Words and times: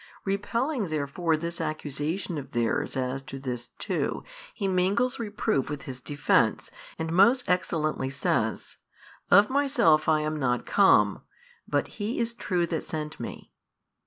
Repelling 0.25 0.87
therefore 0.87 1.37
this 1.37 1.61
accusation 1.61 2.39
of 2.39 2.53
theirs 2.53 2.97
as 2.97 3.21
to 3.21 3.37
this 3.37 3.67
too, 3.77 4.23
He 4.51 4.67
mingles 4.67 5.19
reproof 5.19 5.69
with 5.69 5.83
His 5.83 6.01
defence, 6.01 6.71
and 6.97 7.11
most 7.13 7.47
excellently 7.47 8.09
says, 8.09 8.77
Of 9.29 9.51
Myself 9.51 10.09
I 10.09 10.21
am 10.21 10.39
not 10.39 10.65
come, 10.65 11.21
but 11.67 11.85
Se 11.87 12.17
is 12.17 12.33
True 12.33 12.65
That 12.65 12.83
sent 12.83 13.19
Me. 13.19 13.51